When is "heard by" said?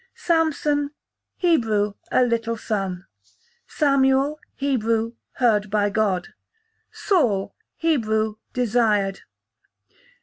5.33-5.91